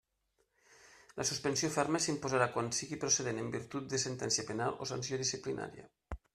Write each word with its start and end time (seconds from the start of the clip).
La 1.19 1.25
suspensió 1.29 1.69
ferma 1.75 2.01
s'imposarà 2.05 2.49
quan 2.57 2.73
siga 2.79 2.99
procedent 3.05 3.43
en 3.43 3.53
virtut 3.59 3.95
de 3.95 4.03
sentència 4.07 4.49
penal 4.51 4.77
o 4.87 4.93
sanció 4.95 5.25
disciplinària. 5.25 5.91